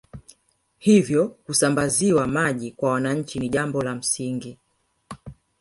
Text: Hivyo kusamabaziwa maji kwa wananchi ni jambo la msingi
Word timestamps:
Hivyo 0.77 1.27
kusamabaziwa 1.29 2.27
maji 2.27 2.71
kwa 2.71 2.91
wananchi 2.91 3.39
ni 3.39 3.49
jambo 3.49 3.81
la 3.81 3.95
msingi 3.95 4.57